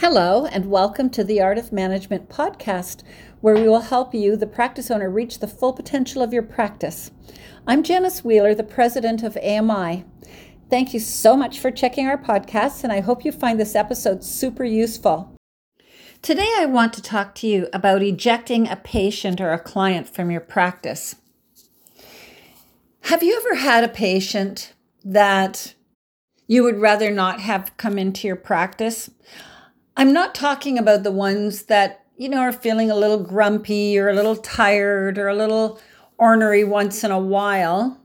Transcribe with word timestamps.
Hello, 0.00 0.46
and 0.46 0.70
welcome 0.70 1.10
to 1.10 1.24
the 1.24 1.40
Art 1.40 1.58
of 1.58 1.72
Management 1.72 2.28
podcast, 2.28 3.02
where 3.40 3.56
we 3.56 3.66
will 3.66 3.80
help 3.80 4.14
you, 4.14 4.36
the 4.36 4.46
practice 4.46 4.92
owner, 4.92 5.10
reach 5.10 5.40
the 5.40 5.48
full 5.48 5.72
potential 5.72 6.22
of 6.22 6.32
your 6.32 6.44
practice. 6.44 7.10
I'm 7.66 7.82
Janice 7.82 8.22
Wheeler, 8.22 8.54
the 8.54 8.62
president 8.62 9.24
of 9.24 9.36
AMI. 9.38 10.04
Thank 10.70 10.94
you 10.94 11.00
so 11.00 11.36
much 11.36 11.58
for 11.58 11.72
checking 11.72 12.06
our 12.06 12.16
podcast, 12.16 12.84
and 12.84 12.92
I 12.92 13.00
hope 13.00 13.24
you 13.24 13.32
find 13.32 13.58
this 13.58 13.74
episode 13.74 14.22
super 14.22 14.62
useful. 14.62 15.34
Today, 16.22 16.48
I 16.58 16.66
want 16.66 16.92
to 16.92 17.02
talk 17.02 17.34
to 17.34 17.48
you 17.48 17.66
about 17.72 18.00
ejecting 18.00 18.68
a 18.68 18.76
patient 18.76 19.40
or 19.40 19.52
a 19.52 19.58
client 19.58 20.08
from 20.08 20.30
your 20.30 20.40
practice. 20.40 21.16
Have 23.00 23.24
you 23.24 23.36
ever 23.36 23.56
had 23.56 23.82
a 23.82 23.88
patient 23.88 24.74
that 25.04 25.74
you 26.46 26.62
would 26.62 26.78
rather 26.78 27.10
not 27.10 27.40
have 27.40 27.76
come 27.76 27.98
into 27.98 28.28
your 28.28 28.36
practice? 28.36 29.10
I'm 29.98 30.12
not 30.12 30.32
talking 30.32 30.78
about 30.78 31.02
the 31.02 31.10
ones 31.10 31.64
that, 31.64 32.04
you 32.16 32.28
know, 32.28 32.38
are 32.38 32.52
feeling 32.52 32.88
a 32.88 32.94
little 32.94 33.18
grumpy 33.18 33.98
or 33.98 34.08
a 34.08 34.14
little 34.14 34.36
tired 34.36 35.18
or 35.18 35.26
a 35.26 35.34
little 35.34 35.80
ornery 36.18 36.62
once 36.62 37.02
in 37.02 37.10
a 37.10 37.18
while. 37.18 38.00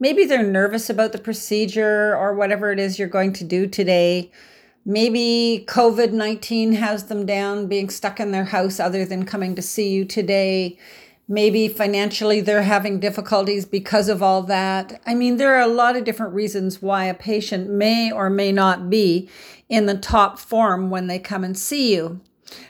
Maybe 0.00 0.24
they're 0.24 0.42
nervous 0.42 0.88
about 0.88 1.12
the 1.12 1.18
procedure 1.18 2.16
or 2.16 2.34
whatever 2.34 2.72
it 2.72 2.78
is 2.78 2.98
you're 2.98 3.06
going 3.06 3.34
to 3.34 3.44
do 3.44 3.66
today. 3.66 4.32
Maybe 4.86 5.66
COVID 5.68 6.12
19 6.12 6.72
has 6.72 7.04
them 7.04 7.26
down 7.26 7.66
being 7.66 7.90
stuck 7.90 8.18
in 8.18 8.30
their 8.30 8.46
house 8.46 8.80
other 8.80 9.04
than 9.04 9.26
coming 9.26 9.54
to 9.56 9.62
see 9.62 9.90
you 9.90 10.06
today. 10.06 10.78
Maybe 11.28 11.66
financially 11.68 12.40
they're 12.40 12.62
having 12.62 13.00
difficulties 13.00 13.64
because 13.64 14.08
of 14.08 14.22
all 14.22 14.42
that. 14.42 15.00
I 15.04 15.14
mean, 15.14 15.36
there 15.36 15.56
are 15.56 15.60
a 15.60 15.66
lot 15.66 15.96
of 15.96 16.04
different 16.04 16.34
reasons 16.34 16.80
why 16.80 17.06
a 17.06 17.14
patient 17.14 17.68
may 17.68 18.12
or 18.12 18.30
may 18.30 18.52
not 18.52 18.88
be 18.88 19.28
in 19.68 19.86
the 19.86 19.98
top 19.98 20.38
form 20.38 20.88
when 20.88 21.08
they 21.08 21.18
come 21.18 21.42
and 21.42 21.58
see 21.58 21.94
you. 21.94 22.20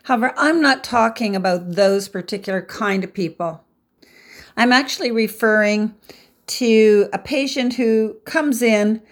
However, 0.05 0.33
I'm 0.39 0.63
not 0.63 0.83
talking 0.83 1.37
about 1.37 1.73
those 1.73 2.09
particular 2.09 2.63
kind 2.63 3.05
of 3.05 3.13
people. 3.13 3.63
I'm 4.57 4.73
actually 4.73 5.11
referring 5.11 5.95
to 6.47 7.09
a 7.13 7.19
patient 7.19 7.75
who 7.75 8.17
comes 8.25 8.63
in 8.63 9.03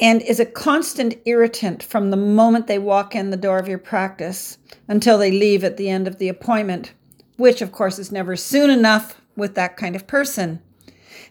and 0.00 0.22
is 0.22 0.40
a 0.40 0.46
constant 0.46 1.14
irritant 1.24 1.82
from 1.82 2.10
the 2.10 2.16
moment 2.16 2.66
they 2.66 2.78
walk 2.78 3.14
in 3.14 3.30
the 3.30 3.36
door 3.36 3.58
of 3.58 3.68
your 3.68 3.78
practice 3.78 4.58
until 4.88 5.18
they 5.18 5.30
leave 5.30 5.62
at 5.62 5.76
the 5.76 5.88
end 5.88 6.08
of 6.08 6.18
the 6.18 6.28
appointment, 6.28 6.94
which, 7.36 7.62
of 7.62 7.72
course, 7.72 7.98
is 7.98 8.12
never 8.12 8.36
soon 8.36 8.70
enough 8.70 9.20
with 9.36 9.54
that 9.54 9.76
kind 9.76 9.96
of 9.96 10.06
person. 10.06 10.60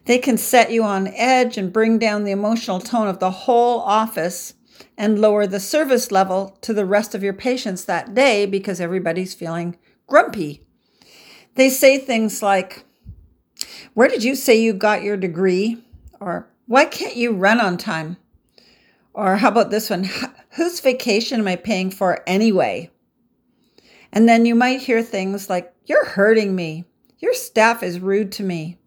They 0.05 0.17
can 0.17 0.37
set 0.37 0.71
you 0.71 0.83
on 0.83 1.07
edge 1.09 1.57
and 1.57 1.71
bring 1.71 1.99
down 1.99 2.23
the 2.23 2.31
emotional 2.31 2.79
tone 2.79 3.07
of 3.07 3.19
the 3.19 3.31
whole 3.31 3.79
office 3.81 4.55
and 4.97 5.19
lower 5.19 5.45
the 5.45 5.59
service 5.59 6.11
level 6.11 6.57
to 6.61 6.73
the 6.73 6.85
rest 6.85 7.13
of 7.13 7.23
your 7.23 7.33
patients 7.33 7.85
that 7.85 8.13
day 8.13 8.45
because 8.45 8.81
everybody's 8.81 9.33
feeling 9.33 9.77
grumpy. 10.07 10.63
They 11.55 11.69
say 11.69 11.97
things 11.97 12.41
like, 12.41 12.85
Where 13.93 14.07
did 14.07 14.23
you 14.23 14.35
say 14.35 14.59
you 14.59 14.73
got 14.73 15.03
your 15.03 15.17
degree? 15.17 15.83
Or, 16.19 16.47
Why 16.65 16.85
can't 16.85 17.15
you 17.15 17.33
run 17.33 17.59
on 17.59 17.77
time? 17.77 18.17
Or, 19.13 19.37
how 19.37 19.49
about 19.49 19.69
this 19.69 19.89
one? 19.89 20.09
Whose 20.51 20.79
vacation 20.79 21.41
am 21.41 21.47
I 21.47 21.57
paying 21.57 21.91
for 21.91 22.23
anyway? 22.25 22.89
And 24.13 24.27
then 24.27 24.45
you 24.45 24.55
might 24.55 24.81
hear 24.81 25.01
things 25.01 25.49
like, 25.49 25.73
You're 25.85 26.05
hurting 26.05 26.55
me. 26.55 26.85
Your 27.19 27.33
staff 27.33 27.83
is 27.83 27.99
rude 27.99 28.31
to 28.33 28.43
me. 28.43 28.77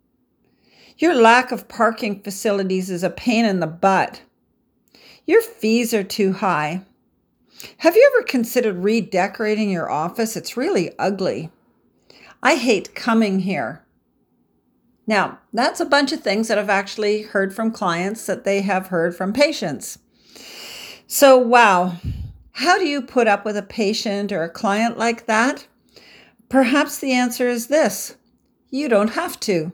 Your 0.99 1.15
lack 1.15 1.51
of 1.51 1.69
parking 1.69 2.21
facilities 2.23 2.91
is 2.91 3.03
a 3.03 3.11
pain 3.11 3.45
in 3.45 3.61
the 3.61 3.67
butt. 3.67 4.23
Your 5.27 5.43
fees 5.43 5.95
are 5.95 6.05
too 6.05 6.35
high. 6.35 6.83
Have 7.79 7.97
you 7.97 8.11
ever 8.15 8.25
considered 8.25 8.85
redecorating 8.85 9.71
your 9.71 9.91
office? 9.91 10.37
It's 10.37 10.57
really 10.57 10.97
ugly. 10.99 11.51
I 12.43 12.57
hate 12.57 12.95
coming 12.95 13.41
here. 13.41 13.85
Now, 15.07 15.39
that's 15.53 15.81
a 15.81 15.87
bunch 15.87 16.13
of 16.13 16.21
things 16.21 16.49
that 16.49 16.59
I've 16.59 16.71
actually 16.71 17.23
heard 17.23 17.55
from 17.55 17.71
clients 17.71 18.27
that 18.27 18.45
they 18.45 18.63
have 18.63 18.89
heard 18.89 19.17
from 19.17 19.33
patients. 19.33 19.99
So, 21.07 21.37
wow, 21.37 21.97
how 22.55 22.79
do 22.79 22.87
you 22.87 23.03
put 23.03 23.27
up 23.27 23.45
with 23.45 23.57
a 23.57 23.63
patient 23.63 24.31
or 24.31 24.45
a 24.45 24.49
client 24.49 24.97
like 24.97 25.27
that? 25.27 25.67
Perhaps 26.49 26.99
the 26.99 27.13
answer 27.13 27.49
is 27.49 27.67
this 27.67 28.17
you 28.71 28.89
don't 28.89 29.11
have 29.11 29.39
to. 29.41 29.73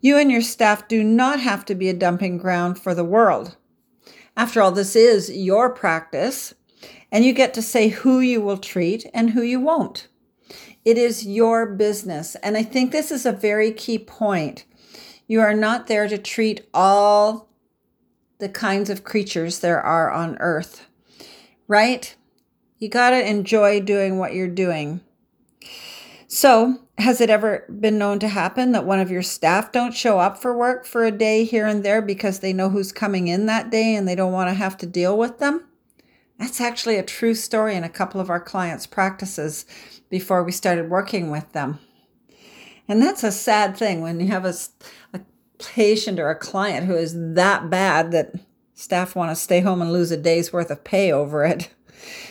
You 0.00 0.16
and 0.16 0.30
your 0.30 0.42
staff 0.42 0.86
do 0.86 1.02
not 1.02 1.40
have 1.40 1.64
to 1.64 1.74
be 1.74 1.88
a 1.88 1.94
dumping 1.94 2.38
ground 2.38 2.78
for 2.78 2.94
the 2.94 3.04
world. 3.04 3.56
After 4.36 4.62
all, 4.62 4.70
this 4.70 4.94
is 4.94 5.30
your 5.30 5.70
practice, 5.70 6.54
and 7.10 7.24
you 7.24 7.32
get 7.32 7.52
to 7.54 7.62
say 7.62 7.88
who 7.88 8.20
you 8.20 8.40
will 8.40 8.58
treat 8.58 9.06
and 9.12 9.30
who 9.30 9.42
you 9.42 9.58
won't. 9.58 10.06
It 10.84 10.96
is 10.98 11.26
your 11.26 11.66
business. 11.66 12.36
And 12.36 12.56
I 12.56 12.62
think 12.62 12.92
this 12.92 13.10
is 13.10 13.26
a 13.26 13.32
very 13.32 13.72
key 13.72 13.98
point. 13.98 14.66
You 15.26 15.40
are 15.40 15.54
not 15.54 15.88
there 15.88 16.06
to 16.06 16.18
treat 16.18 16.68
all 16.72 17.48
the 18.38 18.48
kinds 18.48 18.88
of 18.88 19.02
creatures 19.02 19.58
there 19.58 19.80
are 19.80 20.12
on 20.12 20.36
earth, 20.38 20.86
right? 21.68 22.14
You 22.78 22.88
got 22.88 23.10
to 23.10 23.28
enjoy 23.28 23.80
doing 23.80 24.18
what 24.18 24.34
you're 24.34 24.48
doing. 24.48 25.00
So, 26.28 26.80
has 26.98 27.20
it 27.20 27.30
ever 27.30 27.64
been 27.68 27.98
known 27.98 28.18
to 28.20 28.28
happen 28.28 28.72
that 28.72 28.86
one 28.86 29.00
of 29.00 29.10
your 29.10 29.22
staff 29.22 29.70
don't 29.70 29.94
show 29.94 30.18
up 30.18 30.38
for 30.38 30.56
work 30.56 30.86
for 30.86 31.04
a 31.04 31.10
day 31.10 31.44
here 31.44 31.66
and 31.66 31.84
there 31.84 32.00
because 32.00 32.40
they 32.40 32.52
know 32.52 32.70
who's 32.70 32.90
coming 32.90 33.28
in 33.28 33.46
that 33.46 33.70
day 33.70 33.94
and 33.94 34.08
they 34.08 34.14
don't 34.14 34.32
want 34.32 34.48
to 34.48 34.54
have 34.54 34.76
to 34.78 34.86
deal 34.86 35.16
with 35.16 35.38
them? 35.38 35.64
That's 36.38 36.60
actually 36.60 36.96
a 36.96 37.02
true 37.02 37.34
story 37.34 37.76
in 37.76 37.84
a 37.84 37.88
couple 37.88 38.20
of 38.20 38.30
our 38.30 38.40
clients' 38.40 38.86
practices 38.86 39.66
before 40.10 40.42
we 40.42 40.52
started 40.52 40.90
working 40.90 41.30
with 41.30 41.52
them. 41.52 41.80
And 42.88 43.02
that's 43.02 43.24
a 43.24 43.32
sad 43.32 43.76
thing 43.76 44.00
when 44.00 44.20
you 44.20 44.28
have 44.28 44.44
a, 44.44 44.54
a 45.12 45.20
patient 45.58 46.18
or 46.18 46.30
a 46.30 46.38
client 46.38 46.86
who 46.86 46.94
is 46.94 47.14
that 47.34 47.70
bad 47.70 48.12
that 48.12 48.34
staff 48.76 49.16
want 49.16 49.32
to 49.32 49.34
stay 49.34 49.60
home 49.60 49.82
and 49.82 49.92
lose 49.92 50.12
a 50.12 50.16
day's 50.16 50.52
worth 50.52 50.70
of 50.70 50.84
pay 50.84 51.10
over 51.10 51.44
it. 51.44 51.70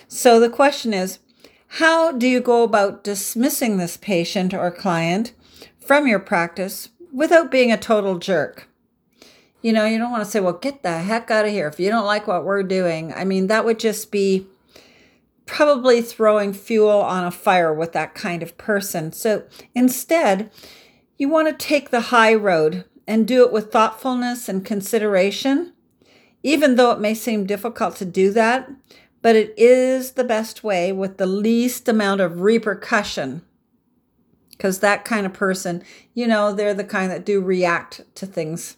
So 0.08 0.40
the 0.40 0.50
question 0.50 0.94
is 0.94 1.20
how 1.68 2.14
do 2.14 2.28
you 2.28 2.40
go 2.40 2.64
about 2.64 3.04
dismissing 3.04 3.76
this 3.76 3.98
patient 3.98 4.54
or 4.54 4.72
client 4.72 5.34
from 5.78 6.08
your 6.08 6.20
practice 6.20 6.90
without 7.12 7.52
being 7.52 7.72
a 7.72 7.78
total 7.78 8.18
jerk? 8.18 8.70
You 9.62 9.74
know, 9.74 9.86
you 9.86 9.98
don't 9.98 10.12
want 10.12 10.24
to 10.24 10.30
say, 10.30 10.40
well, 10.40 10.54
get 10.54 10.84
the 10.84 11.00
heck 11.00 11.32
out 11.32 11.46
of 11.46 11.52
here 11.52 11.68
if 11.68 11.80
you 11.80 11.90
don't 11.90 12.06
like 12.06 12.28
what 12.28 12.46
we're 12.46 12.64
doing. 12.64 13.12
I 13.14 13.26
mean, 13.26 13.48
that 13.48 13.66
would 13.66 13.80
just 13.80 14.12
be 14.12 14.48
probably 15.48 16.02
throwing 16.02 16.54
fuel 16.54 17.02
on 17.02 17.26
a 17.26 17.32
fire 17.32 17.74
with 17.74 17.92
that 17.94 18.14
kind 18.14 18.44
of 18.44 18.58
person. 18.58 19.12
So 19.12 19.44
instead, 19.74 20.52
you 21.18 21.30
want 21.30 21.48
to 21.48 21.66
take 21.66 21.90
the 21.90 22.02
high 22.02 22.36
road 22.36 22.86
and 23.08 23.28
do 23.28 23.44
it 23.44 23.52
with 23.52 23.72
thoughtfulness 23.72 24.48
and 24.48 24.64
consideration. 24.64 25.74
Even 26.46 26.76
though 26.76 26.92
it 26.92 27.00
may 27.00 27.16
seem 27.16 27.48
difficult 27.48 27.96
to 27.96 28.06
do 28.06 28.30
that, 28.30 28.70
but 29.24 29.36
it 29.36 29.52
is 29.58 30.12
the 30.12 30.24
best 30.24 30.64
way 30.64 30.94
with 30.94 31.18
the 31.18 31.26
least 31.26 31.90
amount 31.90 32.22
of 32.22 32.42
repercussion. 32.42 33.42
Because 34.52 34.78
that 34.78 35.04
kind 35.04 35.26
of 35.26 35.34
person, 35.34 35.84
you 36.14 36.28
know, 36.28 36.54
they're 36.54 36.76
the 36.76 36.84
kind 36.84 37.10
that 37.10 37.26
do 37.26 37.42
react 37.42 38.02
to 38.14 38.28
things 38.28 38.78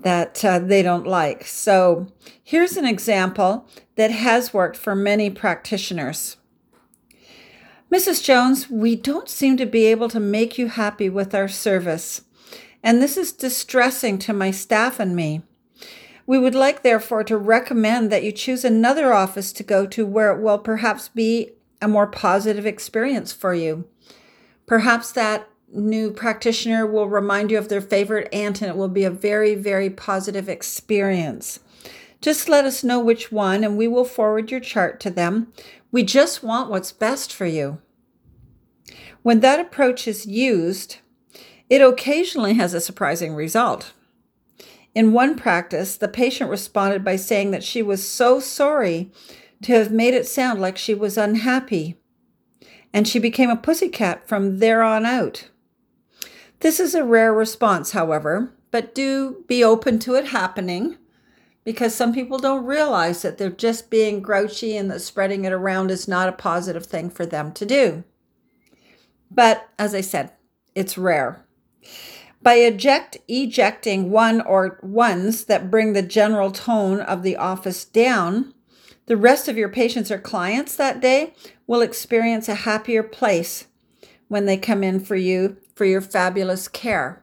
that 0.00 0.44
uh, 0.44 0.58
they 0.58 0.82
don't 0.82 1.06
like. 1.06 1.46
So 1.46 2.12
here's 2.44 2.76
an 2.76 2.84
example 2.84 3.66
that 3.96 4.10
has 4.10 4.52
worked 4.52 4.76
for 4.76 4.94
many 4.94 5.30
practitioners. 5.30 6.36
Mrs. 7.90 8.22
Jones, 8.22 8.68
we 8.68 8.96
don't 8.96 9.30
seem 9.30 9.56
to 9.56 9.64
be 9.64 9.86
able 9.86 10.10
to 10.10 10.20
make 10.20 10.58
you 10.58 10.68
happy 10.68 11.08
with 11.08 11.34
our 11.34 11.48
service, 11.48 12.20
and 12.82 13.00
this 13.00 13.16
is 13.16 13.32
distressing 13.32 14.18
to 14.18 14.34
my 14.34 14.50
staff 14.50 15.00
and 15.00 15.16
me. 15.16 15.40
We 16.26 16.38
would 16.38 16.54
like, 16.54 16.82
therefore, 16.82 17.24
to 17.24 17.36
recommend 17.36 18.10
that 18.10 18.22
you 18.22 18.32
choose 18.32 18.64
another 18.64 19.12
office 19.12 19.52
to 19.54 19.62
go 19.62 19.86
to 19.86 20.06
where 20.06 20.30
it 20.32 20.40
will 20.40 20.58
perhaps 20.58 21.08
be 21.08 21.52
a 21.80 21.88
more 21.88 22.06
positive 22.06 22.64
experience 22.64 23.32
for 23.32 23.54
you. 23.54 23.86
Perhaps 24.66 25.12
that 25.12 25.48
new 25.72 26.10
practitioner 26.10 26.86
will 26.86 27.08
remind 27.08 27.50
you 27.50 27.58
of 27.58 27.68
their 27.68 27.80
favorite 27.80 28.28
aunt 28.32 28.60
and 28.60 28.70
it 28.70 28.76
will 28.76 28.88
be 28.88 29.04
a 29.04 29.10
very, 29.10 29.54
very 29.54 29.90
positive 29.90 30.48
experience. 30.48 31.60
Just 32.20 32.48
let 32.48 32.64
us 32.64 32.84
know 32.84 33.00
which 33.00 33.32
one 33.32 33.64
and 33.64 33.76
we 33.76 33.88
will 33.88 34.04
forward 34.04 34.50
your 34.50 34.60
chart 34.60 35.00
to 35.00 35.10
them. 35.10 35.52
We 35.90 36.04
just 36.04 36.42
want 36.42 36.70
what's 36.70 36.92
best 36.92 37.32
for 37.32 37.46
you. 37.46 37.80
When 39.22 39.40
that 39.40 39.60
approach 39.60 40.06
is 40.06 40.26
used, 40.26 40.98
it 41.68 41.80
occasionally 41.80 42.54
has 42.54 42.74
a 42.74 42.80
surprising 42.80 43.34
result. 43.34 43.92
In 44.94 45.12
one 45.12 45.36
practice, 45.36 45.96
the 45.96 46.08
patient 46.08 46.50
responded 46.50 47.04
by 47.04 47.16
saying 47.16 47.50
that 47.50 47.64
she 47.64 47.82
was 47.82 48.06
so 48.06 48.40
sorry 48.40 49.10
to 49.62 49.72
have 49.72 49.90
made 49.90 50.14
it 50.14 50.26
sound 50.26 50.60
like 50.60 50.76
she 50.76 50.94
was 50.94 51.16
unhappy, 51.16 51.96
and 52.92 53.08
she 53.08 53.18
became 53.18 53.48
a 53.48 53.56
pussycat 53.56 54.28
from 54.28 54.58
there 54.58 54.82
on 54.82 55.06
out. 55.06 55.48
This 56.60 56.78
is 56.78 56.94
a 56.94 57.04
rare 57.04 57.32
response, 57.32 57.92
however, 57.92 58.52
but 58.70 58.94
do 58.94 59.44
be 59.48 59.64
open 59.64 59.98
to 60.00 60.14
it 60.14 60.26
happening 60.26 60.98
because 61.64 61.94
some 61.94 62.12
people 62.12 62.38
don't 62.38 62.64
realize 62.64 63.22
that 63.22 63.38
they're 63.38 63.50
just 63.50 63.90
being 63.90 64.20
grouchy 64.20 64.76
and 64.76 64.90
that 64.90 65.00
spreading 65.00 65.44
it 65.44 65.52
around 65.52 65.90
is 65.90 66.08
not 66.08 66.28
a 66.28 66.32
positive 66.32 66.86
thing 66.86 67.08
for 67.08 67.24
them 67.24 67.52
to 67.52 67.64
do. 67.64 68.04
But 69.30 69.68
as 69.78 69.94
I 69.94 70.00
said, 70.00 70.32
it's 70.74 70.98
rare. 70.98 71.44
By 72.42 72.54
eject 72.54 73.18
ejecting 73.28 74.10
one 74.10 74.40
or 74.40 74.80
ones 74.82 75.44
that 75.44 75.70
bring 75.70 75.92
the 75.92 76.02
general 76.02 76.50
tone 76.50 77.00
of 77.00 77.22
the 77.22 77.36
office 77.36 77.84
down, 77.84 78.52
the 79.06 79.16
rest 79.16 79.48
of 79.48 79.56
your 79.56 79.68
patients 79.68 80.10
or 80.10 80.18
clients 80.18 80.74
that 80.76 81.00
day 81.00 81.34
will 81.66 81.82
experience 81.82 82.48
a 82.48 82.54
happier 82.54 83.02
place 83.02 83.66
when 84.28 84.46
they 84.46 84.56
come 84.56 84.82
in 84.82 84.98
for 84.98 85.16
you 85.16 85.56
for 85.74 85.84
your 85.84 86.00
fabulous 86.00 86.66
care. 86.66 87.22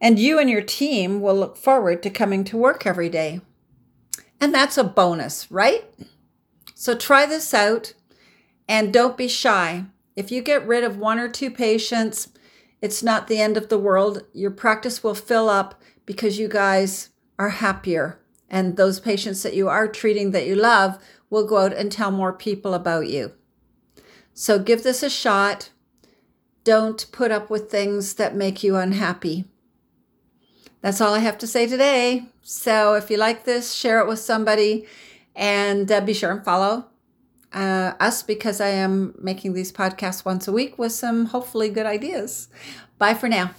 And 0.00 0.18
you 0.18 0.38
and 0.38 0.48
your 0.48 0.62
team 0.62 1.20
will 1.20 1.34
look 1.34 1.56
forward 1.56 2.02
to 2.02 2.10
coming 2.10 2.44
to 2.44 2.56
work 2.56 2.86
every 2.86 3.10
day. 3.10 3.42
And 4.40 4.54
that's 4.54 4.78
a 4.78 4.84
bonus, 4.84 5.50
right? 5.50 5.84
So 6.74 6.96
try 6.96 7.26
this 7.26 7.52
out 7.52 7.92
and 8.66 8.92
don't 8.92 9.18
be 9.18 9.28
shy. 9.28 9.84
If 10.16 10.30
you 10.30 10.40
get 10.40 10.66
rid 10.66 10.82
of 10.82 10.96
one 10.96 11.18
or 11.18 11.28
two 11.28 11.50
patients, 11.50 12.28
it's 12.82 13.02
not 13.02 13.26
the 13.26 13.40
end 13.40 13.56
of 13.56 13.68
the 13.68 13.78
world. 13.78 14.22
Your 14.32 14.50
practice 14.50 15.02
will 15.02 15.14
fill 15.14 15.48
up 15.50 15.80
because 16.06 16.38
you 16.38 16.48
guys 16.48 17.10
are 17.38 17.50
happier. 17.50 18.18
And 18.48 18.76
those 18.76 19.00
patients 19.00 19.42
that 19.42 19.54
you 19.54 19.68
are 19.68 19.86
treating 19.86 20.32
that 20.32 20.46
you 20.46 20.54
love 20.54 20.98
will 21.28 21.46
go 21.46 21.58
out 21.58 21.72
and 21.72 21.92
tell 21.92 22.10
more 22.10 22.32
people 22.32 22.74
about 22.74 23.08
you. 23.08 23.32
So 24.34 24.58
give 24.58 24.82
this 24.82 25.02
a 25.02 25.10
shot. 25.10 25.70
Don't 26.64 27.10
put 27.12 27.30
up 27.30 27.50
with 27.50 27.70
things 27.70 28.14
that 28.14 28.34
make 28.34 28.62
you 28.62 28.76
unhappy. 28.76 29.44
That's 30.80 31.00
all 31.00 31.14
I 31.14 31.20
have 31.20 31.38
to 31.38 31.46
say 31.46 31.66
today. 31.66 32.24
So 32.42 32.94
if 32.94 33.10
you 33.10 33.16
like 33.18 33.44
this, 33.44 33.72
share 33.72 34.00
it 34.00 34.08
with 34.08 34.18
somebody 34.18 34.86
and 35.36 35.90
uh, 35.92 36.00
be 36.00 36.14
sure 36.14 36.32
and 36.32 36.44
follow 36.44 36.89
uh, 37.52 37.94
us 37.98 38.22
because 38.22 38.60
I 38.60 38.68
am 38.68 39.14
making 39.20 39.54
these 39.54 39.72
podcasts 39.72 40.24
once 40.24 40.46
a 40.46 40.52
week 40.52 40.78
with 40.78 40.92
some 40.92 41.26
hopefully 41.26 41.68
good 41.68 41.86
ideas. 41.86 42.48
Bye 42.98 43.14
for 43.14 43.28
now. 43.28 43.52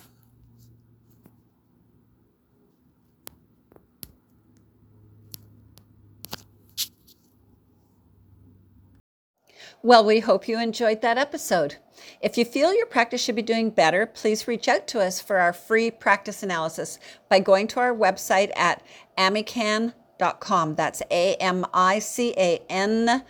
Well, 9.83 10.05
we 10.05 10.19
hope 10.19 10.47
you 10.47 10.59
enjoyed 10.59 11.01
that 11.01 11.17
episode. 11.17 11.77
If 12.21 12.37
you 12.37 12.45
feel 12.45 12.71
your 12.73 12.85
practice 12.85 13.19
should 13.21 13.35
be 13.35 13.41
doing 13.41 13.71
better, 13.71 14.05
please 14.05 14.47
reach 14.47 14.67
out 14.67 14.85
to 14.89 14.99
us 15.01 15.19
for 15.19 15.37
our 15.37 15.53
free 15.53 15.89
practice 15.89 16.43
analysis 16.43 16.99
by 17.29 17.39
going 17.39 17.67
to 17.69 17.79
our 17.79 17.93
website 17.93 18.55
at 18.55 18.83
amican.com. 19.17 20.75
That's 20.75 21.01
A 21.09 21.33
M 21.35 21.65
I 21.73 21.97
C 21.97 22.31
A 22.37 22.61
N 22.69 23.23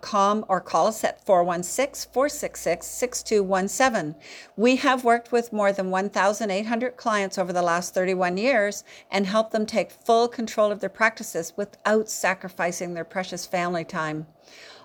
com 0.00 0.44
or 0.48 0.60
call 0.60 0.86
us 0.86 1.04
at 1.04 1.24
416 1.24 2.10
466 2.12 2.86
6217. 2.86 4.14
We 4.56 4.76
have 4.76 5.04
worked 5.04 5.32
with 5.32 5.52
more 5.52 5.72
than 5.72 5.90
1,800 5.90 6.96
clients 6.96 7.38
over 7.38 7.52
the 7.52 7.62
last 7.62 7.94
31 7.94 8.36
years 8.36 8.84
and 9.10 9.26
helped 9.26 9.52
them 9.52 9.66
take 9.66 9.90
full 9.90 10.28
control 10.28 10.70
of 10.70 10.80
their 10.80 10.88
practices 10.88 11.52
without 11.56 12.08
sacrificing 12.08 12.94
their 12.94 13.04
precious 13.04 13.46
family 13.46 13.84
time. 13.84 14.26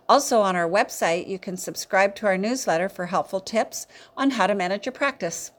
Also, 0.09 0.39
on 0.41 0.55
our 0.55 0.69
website, 0.69 1.27
you 1.27 1.37
can 1.37 1.57
subscribe 1.57 2.15
to 2.15 2.25
our 2.25 2.37
newsletter 2.37 2.87
for 2.87 3.07
helpful 3.07 3.41
tips 3.41 3.87
on 4.15 4.31
how 4.31 4.47
to 4.47 4.55
manage 4.55 4.85
your 4.85 4.93
practice. 4.93 5.51